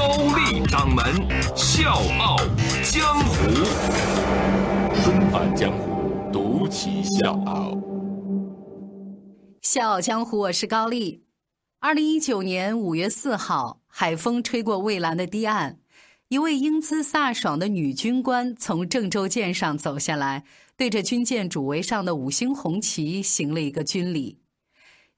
[0.00, 1.04] 高丽掌门
[1.54, 2.38] 笑傲
[2.82, 3.50] 江湖，
[4.94, 7.78] 重返江湖，独骑笑傲。
[9.60, 11.26] 笑傲江湖，我是高丽。
[11.80, 15.80] 二零一九年五月四号，海风吹过蔚蓝的堤岸。
[16.28, 20.44] 一位英姿飒爽的女军官从郑州舰上走下来，
[20.78, 24.38] 对着军舰主桅上的五星红旗行了一个军礼。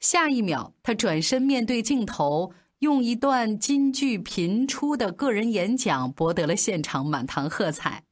[0.00, 2.52] 下一秒，她转身面对镜头，
[2.82, 8.02] 用一段金句频出的个人演讲博得了现场满堂喝彩。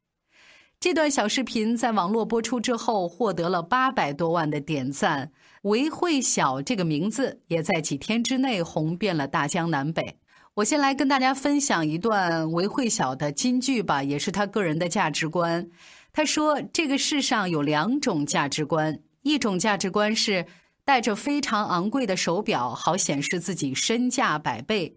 [0.78, 5.32] 这段小视频在网络播出之后，获得了八百多万的点赞。
[5.62, 10.18] 韦慧晓这个名字也在几天之内红遍了大江南北。
[10.54, 15.68] 我先来跟大家分享一段韦慧晓的金句吧，也是他个人的价值观。
[16.12, 20.46] 他说：“这个世上有两种价值观，一种价值观是
[20.84, 24.96] 戴着非常昂贵的手表，好显示自己身价百倍；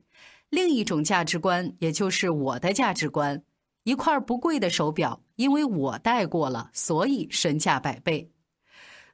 [0.50, 3.44] 另一种价值观，也就是我的价值观，
[3.84, 8.30] 一块不贵的手表，因为我戴过了，所以身价百倍。”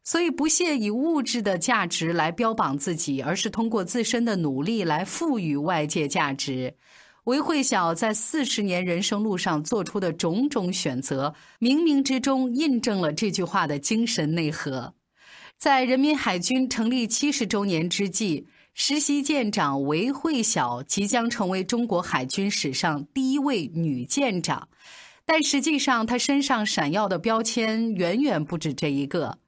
[0.01, 6.75] 所以不屑以物质的价值来标榜自己，而是通过自身的努力来赋予外界价值。
[7.25, 14.95] 韦慧晓在四十年人生路上做出的种种选择，冥冥之中印证了这句话的精神内核。
[15.59, 24.69] 在人民海军成立七十周年之际，实习舰长韦慧晓即将成为中国海军史上第一位女舰长，
[25.25, 29.39] 但实际上她身上闪耀的标签远远不止这一个。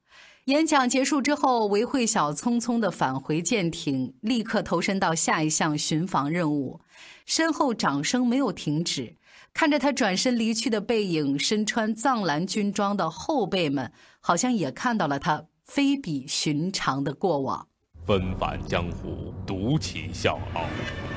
[0.45, 6.81] 演讲结束之后，韦慧晓匆匆地返回舰艇，立刻投身到下一项巡防任务。
[7.25, 9.15] 身后掌声没有停止，
[9.53, 17.67] 看着他转身离去的背影，身穿藏蓝军装的后辈们好像也看到了他非比寻常的过往。
[18.05, 20.63] 纷返江湖，独起笑傲，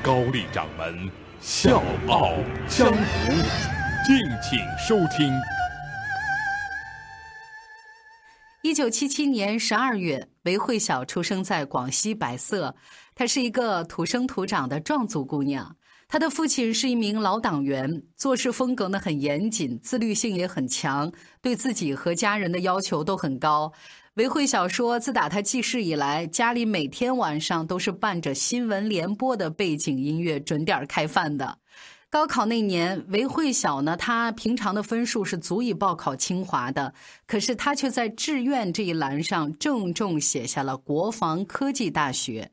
[0.03, 1.09] 高丽掌门
[1.41, 2.31] 笑傲
[2.67, 3.31] 江湖，
[4.05, 5.31] 敬请收听。
[8.61, 12.75] 一九七七年十二月，韦慧晓出生在广西百色。
[13.13, 15.75] 她是一个土生土长的壮族姑娘。
[16.07, 23.71] 她的父亲是一名老党员，做事风格呢很严谨，自律性也很强，对自己和家人的要求都很高。
[24.15, 31.57] 韦慧晓说，自打她记事以来，家里每天晚上都是伴着新闻联播的背景音乐准点开饭的。
[32.09, 36.93] 高考那年，韦慧晓呢，她平常的分数是足以报考清华的，
[37.27, 42.49] 可是她却在志愿这一栏上郑重写下了国防科技大学。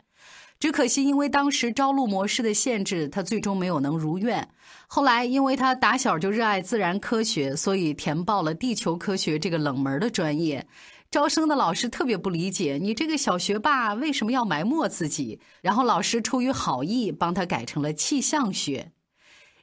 [0.58, 4.48] 只可惜，因为当时招录模式的限制，她最终没有能如愿。
[4.88, 10.66] 后来，因为她打小就热爱自然科学，所以填报了地球科学这个冷门的专业。
[11.12, 15.38] 招生的老师特别不理解，你这个小学霸为什么要埋没自己？
[15.60, 18.92] 然后老师出于好意，帮他改成了气象学。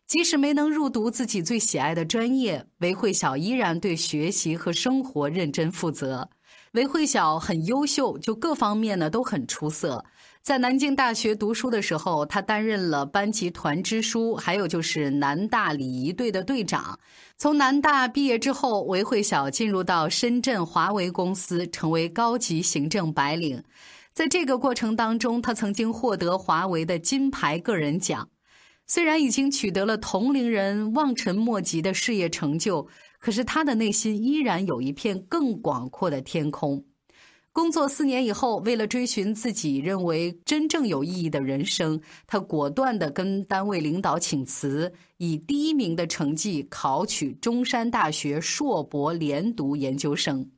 [0.06, 6.30] 即使没能入读自己最喜爱的专业，韦慧晓依然对学习和生活认真负责。
[6.74, 10.06] 韦慧晓很优秀，就各方面呢都很出色。
[10.44, 16.98] 在南京大学读书的时候，他担任了班级团支书，还有就是南大礼仪队的队长。
[17.38, 23.64] 从南大毕业之后，韦慧晓进入到深圳华为公司，成为高级行政白领。
[24.14, 28.30] 在这个过程当中，他曾经获得华为的金牌个人奖。
[28.86, 32.88] 虽然已经取得了同龄人望尘莫及的事业成就，
[33.20, 36.84] 可是他的内心依然有一片更广阔的天空。
[37.52, 50.50] 工作四年以后，为了追寻自己认为真正有意义的人生，他果断地跟单位领导请辞，以第一名的成绩考取中山大学硕博连读研究生。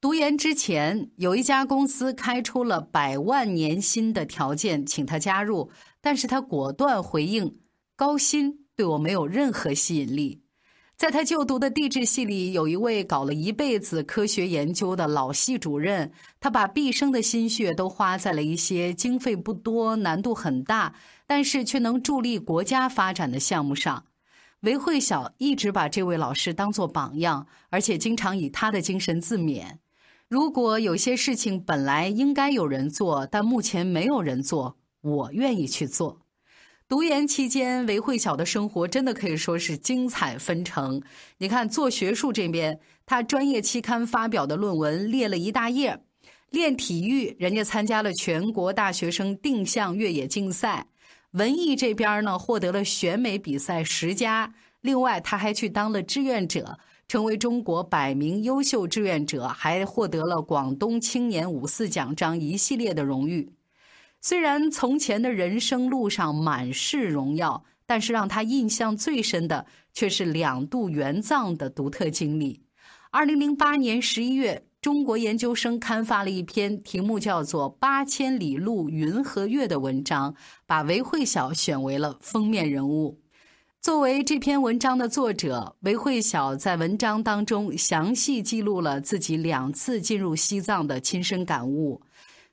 [0.00, 5.70] 读研之前，有一家公司开出了百万年薪的条件，请他加入。
[6.00, 7.58] 但是他果断回应
[7.96, 10.42] ：“高薪对我没有任何吸引力。”
[11.00, 20.94] 在他就读的地质系里，有一位搞了一辈子科学研究的老系主任，他把毕生的心血都花在了一些经费不多、难度很大，
[21.26, 24.04] 但是却能助力国家发展的项目上。
[24.60, 29.78] 韦慧晓一直把这位老师当作榜样，而且经常以他的精神自勉。
[30.28, 34.76] 如果有些事情本来应该有人做，但目前没有人做。
[35.00, 36.19] 我愿意去做。
[36.90, 41.00] 读研期间，韦慧晓的生活真的可以说是精彩纷呈。
[41.38, 46.00] 你看，做学术这边，他专业期刊发表的论文列了一大页；
[46.50, 50.88] 练体育，人家参加了全国大学生定向越野竞赛；
[51.30, 54.52] 文艺这边呢，获得了选美比赛十佳。
[54.80, 56.76] 另外，他还去当了志愿者，
[57.06, 63.52] 成为中国百名优秀志愿者，还获得了广东青年五四奖章一系列的荣誉。
[64.22, 69.64] 虽然从前的人生路上满是荣耀，但是让他印象最深的
[69.94, 72.62] 却是两度援藏的独特经历。
[73.10, 80.34] 二零零八年十一月，中国研究生刊发了一篇题目叫做《八千里路云和月》的文章，
[80.66, 83.18] 把韦慧晓选为了封面人物。
[83.80, 92.02] 作为这篇文章的作者，韦慧晓在文章当中详细记录了自己两次进入西藏的亲身感悟。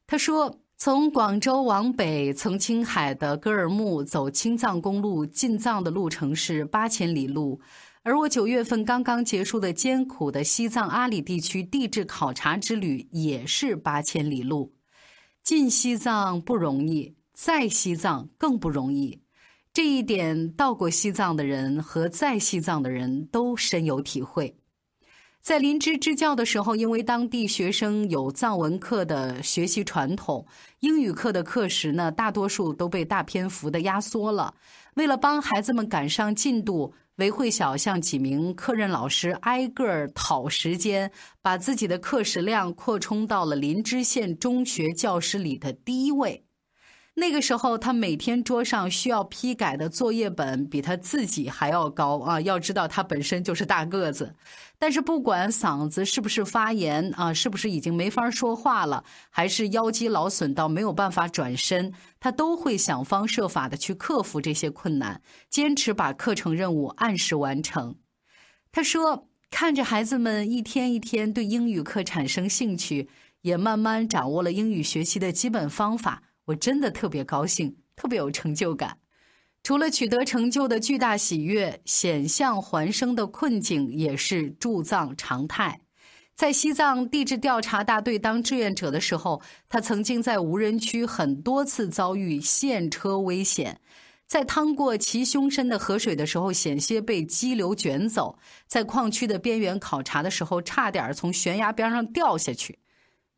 [0.08, 0.62] 他说。
[0.80, 7.60] 从广州往北，从青海的格尔木走青藏公路进藏的路程是八千里路，
[8.04, 14.76] 而我九月份刚刚结束的艰苦的西藏阿里地区地质考察之旅也是八千里路。
[15.44, 19.24] 进西藏不容易，在西藏更不容易，
[19.74, 24.56] 这一点到过西藏的人和在西藏的人都深有体会。
[25.42, 30.46] 在林芝支教的时候，因为当地学生有藏文课的学习传统，
[30.82, 34.54] 英语课的课时呢，大多数都被大篇幅的压缩了。
[34.96, 41.10] 为了帮孩子们赶上进度，韦慧晓向几名课任老师挨个讨时间，
[41.42, 46.47] 把自己的课时量扩充到了林芝县中学教师里的第一位。
[47.20, 52.40] 那个时候，他每天桌上需要批改的作业本比他自己还要高啊！
[52.40, 54.36] 要知道，他本身就是大个子。
[54.78, 65.20] 但是，不管嗓子是不是发炎啊，是不是已经没法说话了，还是腰肌劳损到没有办法转身，他都会想方设法的去克服这些困难，
[65.50, 67.96] 坚持把课程任务按时完成。
[68.72, 73.10] 他说：“看着孩子们一天一天对英语课产生兴趣，
[73.42, 78.98] 也慢慢掌握了英语学习的基本方法。”我真的特别高兴，特别有成就感。
[79.64, 85.82] 除了取得成就的巨大喜悦，险象环生的困境也是驻藏常态。
[86.36, 93.82] 在西藏地质调查大队当志愿者的时候，他曾经在无人区很多次遭遇陷车危险，
[94.26, 102.80] 在趟过齐胸深的河水的时候，险些被激流卷走；在矿区的边缘考察的时候，差点从悬崖边上掉下去。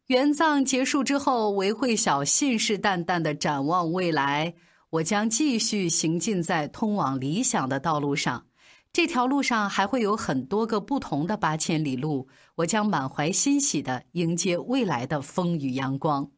[0.10, 4.56] 援藏结束之后，韦慧晓信誓旦旦地展望未来
[4.90, 8.48] ：“我将继续行进在通往理想的道路上，
[8.92, 12.28] 这条路上还会有很多个不同的八千里路。
[12.56, 16.32] 我将满怀欣喜地迎接未来的风雨阳光。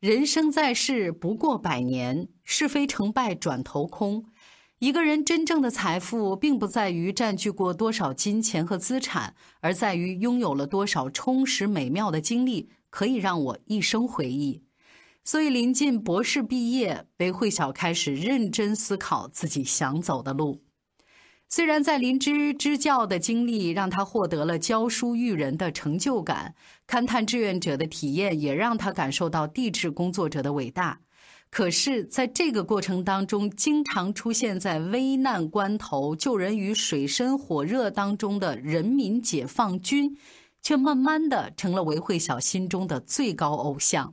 [0.00, 4.24] 人生在世不过百年，是非成败转头空。
[4.80, 14.62] 一个人真正的财富，并不在于占据过多少金钱和资产，而在于拥有了多少充实美妙的经历。”可以让我一生回忆，
[15.24, 20.62] 所以临近博士毕业，韦慧晓开始认真思考自己想走的路。
[21.50, 26.54] 虽然在林芝支教的经历让他获得了教书育人的成就感，
[26.86, 31.00] 勘探志愿者的体验也让他感受到地质工作者的伟大，
[31.50, 40.14] 可是，在这个过程当中，经常出现在危难关头救人于水深火热当中的人民解放军。
[40.68, 44.12] 却慢慢的成了韦慧晓心中的最高偶像。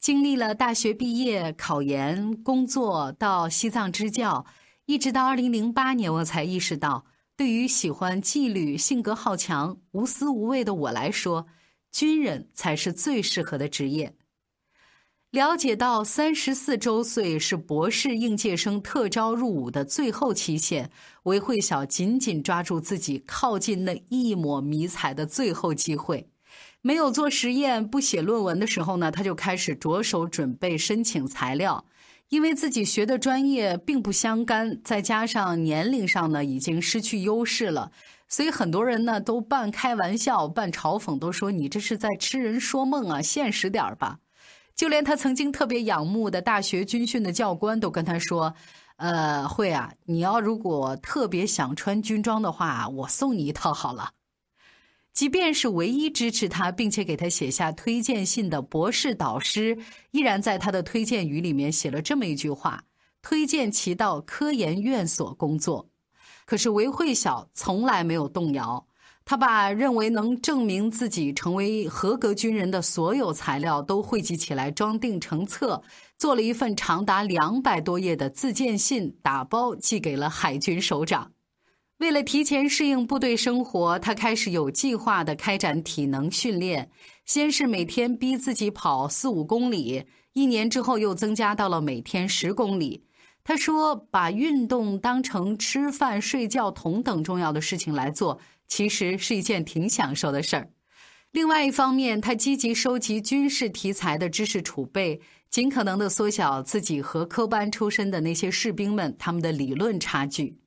[0.00, 4.46] 经历了大学毕业、考研、工作到西藏支教，
[4.86, 7.04] 一直到二零零八年，我才意识到，
[7.36, 11.46] 对于喜欢纪律、性格好强、无私无畏的我来说，
[11.92, 14.16] 军人才是最适合的职业。
[15.30, 20.90] 了解到三十四周岁是博士应届生特招入伍的最后期限，
[21.24, 26.30] 韦慧晓紧紧抓住自己靠近那一抹迷彩的最后机会。
[26.80, 31.84] 没有做实验、不写论文的时候呢，他就开始着手准备申请材料。
[32.30, 37.92] 因为自己学的专业并不相干，再加上年龄上呢已经失去优势了，
[38.28, 44.20] 所以很多人呢都半开玩笑、半嘲讽，都说你这是在痴人说梦啊，现实点儿吧。
[44.78, 48.54] 就连他曾经特别仰慕的大学军训的教官都跟他说
[48.94, 54.12] ：“呃，会啊，你要如果特别想穿军装的话，我送你一套好了。”
[55.12, 59.76] 即便是唯一支持他并且给他写下推荐信的博士导师，
[60.12, 62.84] 依然在他的推荐语里面写了这么一句话
[63.20, 65.90] ：“推荐其到科研院所工作。”
[66.46, 68.86] 可是韦慧晓从来没有动摇。
[69.30, 75.82] 他把认为能证明自己成为合格军人的所有材料都汇集起来，装订成册，
[76.16, 81.32] 做了一份长达两百多页的自荐信，打包寄给了海军首长。
[81.98, 86.90] 为了提前适应部队生活，他开始有计划地开展体能训练。
[87.26, 93.04] 先是每天逼自己跑四五公里，一年之后又增加到了每天十公里。
[93.44, 100.70] 他说：“把运动当成吃饭、睡觉同等重要的事情来做。”其实是一件挺享受的事儿。
[101.32, 105.20] 另外一方面，他积极收集军事题材的知识储备，
[105.50, 110.58] 尽可能的缩小自己和科班出身的那些士兵们他们的理论差距。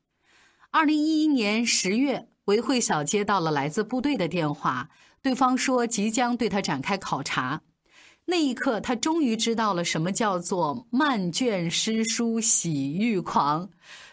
[0.70, 4.90] 二零一一年十月，韦慧晓接到了来自部队的电话，
[5.22, 7.62] 对方说即将对他展开考察。
[8.26, 13.72] 那一刻，他终于知道了什么叫做漫卷诗书喜欲狂。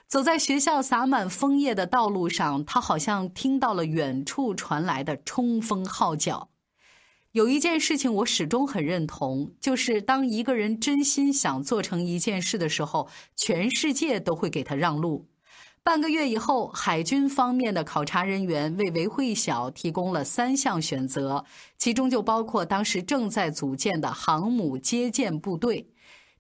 [0.09, 6.49] 走在学校洒满枫叶的道路上，他好像听到了远处传来的冲锋号角。
[7.33, 15.29] 有一件事情我始终很认同，就是当一个人真心想做成一件事的时候，全世界都会给他让路。
[15.83, 21.45] 半个月以后，海军方面的考察人员为韦慧晓提供了三项选择，
[21.77, 25.91] 其中就包括当时正在组建的航母接舰部队。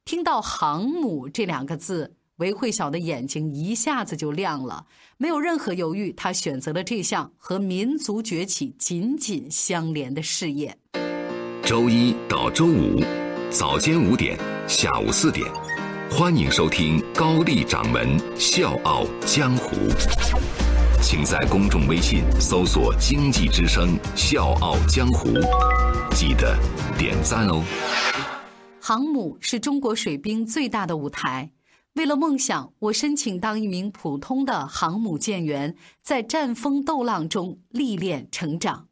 [0.07, 2.15] 听到“航母”这两个字。
[2.39, 10.77] 韦慧晓的眼睛一下子就亮了，没有任何犹豫，他选择了这项和民族崛起紧紧相连的事业。
[11.65, 13.03] 周一到周五，
[13.51, 15.47] 早间五点，下午四点，
[16.09, 19.77] 欢迎收听高丽掌门笑傲江湖。
[21.03, 25.29] 请在公众微信搜索“经济之声笑傲江湖”，
[26.15, 26.57] 记得
[26.97, 27.65] 点赞哦。
[28.81, 31.51] 航母是中国水兵最大的舞台。
[31.95, 38.89] 为了梦想，我申请当一名普通的航母舰员，在战风斗浪中历练成长。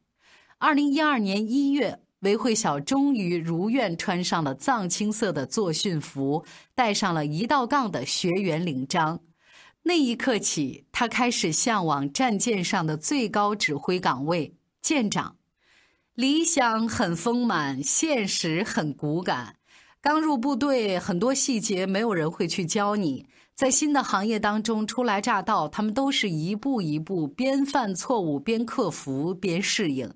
[0.58, 9.20] 二零一二年一月，韦慧晓终于如愿穿上了藏青色的作训服，戴上了一道杠的学员领章。
[9.82, 15.36] 那一刻起，他开始向往战舰上的最高指挥岗位——舰长。
[16.14, 19.55] 理想很丰满，现实很骨感。
[20.06, 23.26] 刚入部队，很多细节没有人会去教你。
[23.56, 30.14] 在新的行业当中初来乍到，他们都是一步一步边犯错误边克服边适应。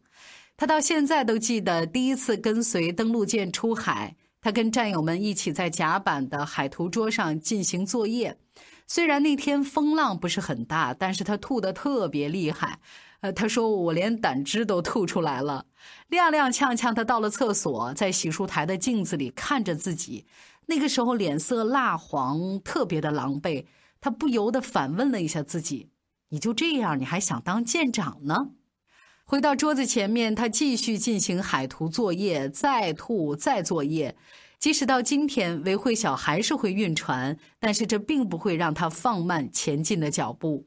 [0.57, 8.39] 他到现在都记得第一次跟随登陆舰出海，他跟战友们一起在甲板的海图桌上进行作业。
[8.87, 12.79] 虽然那天风浪不是很大，但是他吐得特别厉害。
[13.21, 15.67] 呃，他说我连胆汁都吐出来了，
[16.09, 16.95] 踉踉跄跄。
[16.95, 20.27] 他到了厕所，在洗漱台的镜子里看着自己，
[20.67, 23.67] 那个时候脸色蜡黄，特别的狼狈。
[24.01, 25.91] 他不由得反问了一下自己
[26.31, 28.53] ：“你就这样，你还想当舰长呢？”
[29.27, 34.17] 回到桌子前面，他继续进行海图作业，再吐，再作业。
[34.59, 40.67] 即使到今天，韦慧晓还是会晕船，但是这并不会让他放慢前进的脚步。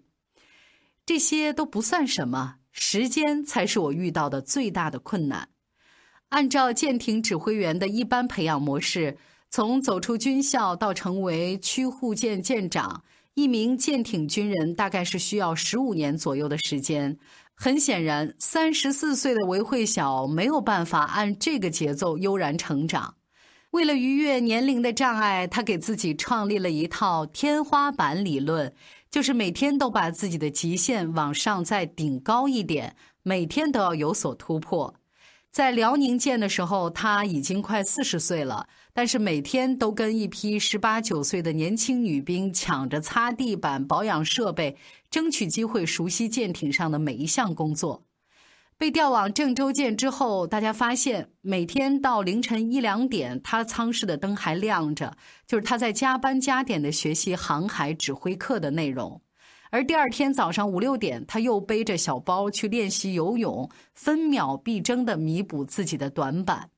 [1.05, 5.49] 这些都不算什么，时间才是我遇到的最大的困难。
[6.29, 9.17] 按照舰艇指挥员的一般培养模式，
[9.49, 17.19] 从走出军校到成为驱护舰舰长，一名舰艇军人大概是需要十五年左右的时间。
[17.53, 23.15] 很显然，三十四岁的韦慧晓没有办法按这个节奏悠然成长。
[23.71, 28.73] 为了逾越年龄的障碍，他给自己创立了一套天花板理论。
[29.13, 34.95] 就是每天都把自己的极限往上再顶高一点，每天都要有所突破。
[35.51, 44.75] 在辽宁舰的时候，他已经快四十岁了，但是每天都跟一批十八九岁的年轻女兵抢着擦地板、保养设备，
[45.11, 48.03] 争取机会熟悉舰艇上的每一项工作。
[48.77, 55.15] 被调往郑州舰之后，大家发现每天到凌晨一两点，他舱室的灯还亮着，
[55.47, 59.21] 就是他在加班加点的学习航海指挥课的内容。
[59.69, 66.69] 而第二天早上五六点，他又背着小包去练习游泳，分秒必争地弥补自己的短板。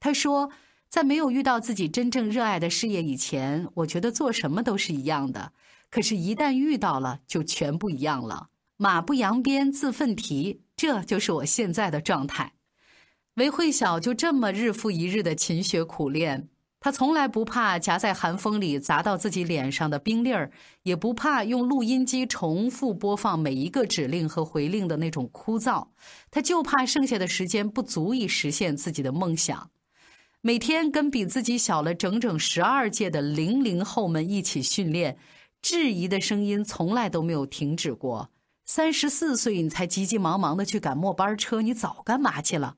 [0.00, 0.50] 他说
[0.88, 5.52] ：“在没有遇到自己真正热爱的事业以前，我觉得做什么都是一样的。
[5.90, 8.48] 可是，一旦遇到了，就全不一样了。
[8.76, 12.54] 马不扬鞭，自奋蹄。”这就是我现在的状态。
[13.34, 16.48] 韦慧晓就这么日复一日的勤学苦练，
[16.80, 20.50] 他从来不怕夹在寒风里砸到自己脸上的冰粒儿，
[20.84, 25.88] 也不怕用录音机重复播放每一个指令和回令的那种枯燥，
[26.30, 29.68] 他就怕剩下的时间不足以实现自己的梦想。
[30.40, 35.18] 每天跟比自己小了整整十二届的零零后们一起训练，
[35.60, 38.30] 质疑的声音从来都没有停止过。
[38.72, 42.76] 三十四岁你才急急忙忙的去赶末班车，你早干嘛去了？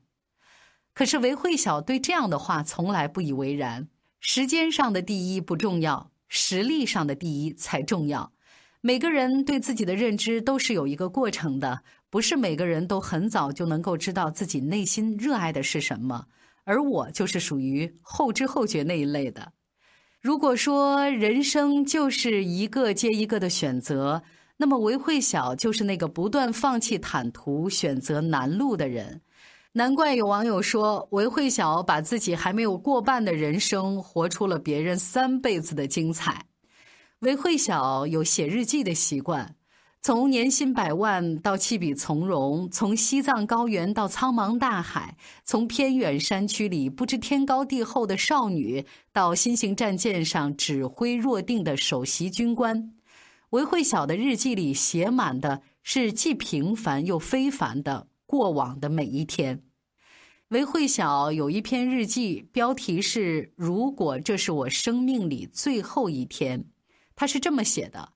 [0.95, 3.89] 可是韦慧晓对这样的话从来不以为然。
[4.19, 8.33] 时间上的第一不重要，实力上的第一才重要。
[8.81, 16.25] 每个人对自己的认知都是有一个过程的，不是每个人都很早就能够知道自己内心热爱的是什么。
[16.65, 19.53] 而我就是属于后知后觉那一类的。
[20.23, 24.23] 如果说人生就是一个接一个的选择，
[24.63, 29.21] 那么韦慧晓就是那个不断放弃坦途、选择难路的人。
[29.73, 36.47] 难怪有网友说，韦慧晓把自己还没有过半的人生活出了别人三辈子的精彩。
[37.23, 39.57] 韦慧晓有写日记的习惯，
[40.01, 52.93] 从年薪百万到弃笔从戎，从西藏高原到苍茫大海，从偏远山区里不知天高地厚的少女，到新型战舰上指挥若定的首席军官，
[53.53, 58.09] 韦慧晓的日记里写满的是既平凡又非凡的。
[58.25, 59.63] 过往的每一天，
[60.49, 66.65] 韦慧晓有一篇日记，标题是“如果这是我生命里最后一天”。
[67.15, 68.15] 他是这么写的：“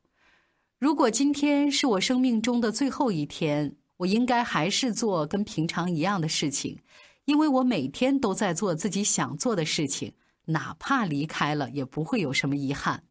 [0.81, 6.79] 如果今天是我生命中的最后一天，我应该还是做跟平常一样的事情，
[7.27, 10.15] 因为我每天都在做自己想做的事情，
[10.47, 13.05] 哪怕离开了，也不会有什么遗憾。”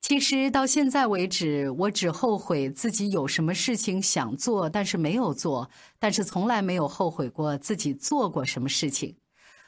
[0.00, 9.16] 其实到现在为止，我只后悔自己有什么事情想做，但是没有做，但是从来没有后悔过自己做过什么事情。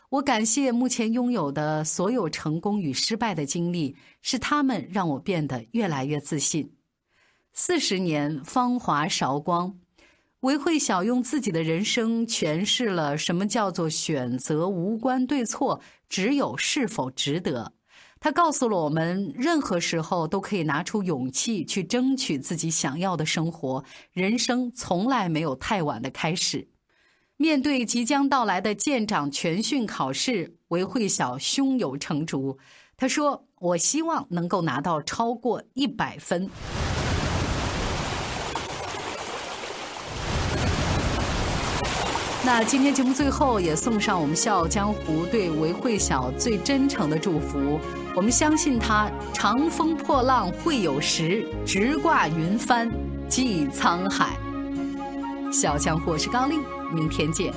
[0.08, 6.72] 我感谢目前拥有的所有成功与失败的经历，是他们让我变得越来越自信。
[7.52, 9.78] 四十年芳华韶光，
[10.40, 17.74] 韦慧晓用自己的人生诠释了什么叫做选择无关对错，只有是否值得。
[18.22, 23.82] 他告诉了我们，任何时候都可以拿出勇气去争取自己想要的生活。
[24.12, 26.68] 人生从来没有太晚的开始。
[27.38, 32.58] 面对即将到来的舰长全训考试，韦慧晓胸有成竹。
[32.94, 36.50] 他说：“我希望能够拿到超过一百分。”
[42.44, 47.80] 那今天节目最后也送上我们《笑傲江湖》对韦慧晓最真诚的祝福。
[48.14, 52.90] 我们相信他，长风破浪会有时，直挂云帆
[53.28, 54.36] 济沧海。
[55.52, 56.58] 小强，我是高丽，
[56.92, 57.52] 明天见。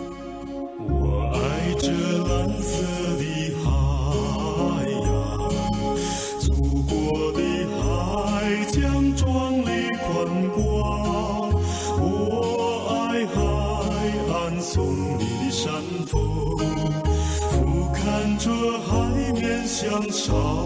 [19.84, 20.63] 面像